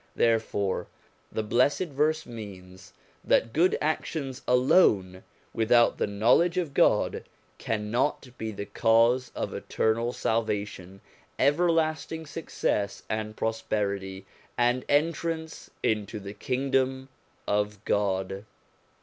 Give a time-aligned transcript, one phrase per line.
[0.15, 0.87] Therefore
[1.31, 2.91] the blessed verse means
[3.23, 7.23] that good actions alone, without the knowledge of God,
[7.59, 11.01] cannot be the cause of eternal salvation,
[11.37, 14.25] everlasting success, and prosperity,
[14.57, 17.07] and entrance into the Kingdom
[17.47, 18.45] of God.